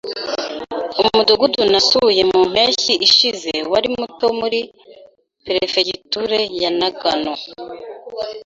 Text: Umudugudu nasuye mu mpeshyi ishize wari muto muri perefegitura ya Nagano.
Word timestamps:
Umudugudu 1.01 1.59
nasuye 1.71 2.21
mu 2.31 2.41
mpeshyi 2.51 2.93
ishize 3.07 3.53
wari 3.71 3.87
muto 3.97 4.27
muri 4.39 4.59
perefegitura 5.45 6.37
ya 6.61 6.69
Nagano. 6.79 7.33